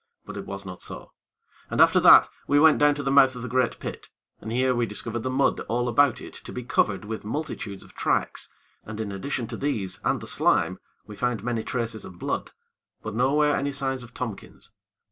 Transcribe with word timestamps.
But 0.25 0.35
it 0.35 0.47
was 0.47 0.65
not 0.65 0.81
so, 0.81 1.11
and 1.69 1.79
after 1.79 1.99
that, 1.99 2.27
we 2.47 2.59
went 2.59 2.79
down 2.79 2.95
to 2.95 3.03
the 3.03 3.11
mouth 3.11 3.35
of 3.35 3.43
the 3.43 3.47
great 3.47 3.77
pit, 3.79 4.09
and 4.39 4.51
here 4.51 4.73
we 4.73 4.87
discovered 4.87 5.19
the 5.21 5.29
mud 5.29 5.59
all 5.69 5.87
about 5.87 6.19
it 6.21 6.33
to 6.33 6.51
be 6.51 6.63
covered 6.63 7.05
with 7.05 7.23
multitudes 7.23 7.83
of 7.83 7.93
tracks, 7.93 8.49
and 8.83 8.99
in 8.99 9.11
addition 9.11 9.45
to 9.49 9.57
these 9.57 10.01
and 10.03 10.19
the 10.19 10.25
slime, 10.25 10.79
we 11.05 11.15
found 11.15 11.43
many 11.43 11.61
traces 11.61 12.03
of 12.03 12.17
blood; 12.17 12.49
but 13.03 13.13
nowhere 13.13 13.55
any 13.55 13.71
signs 13.71 14.03
of 14.03 14.15
Tompkins. 14.15 14.71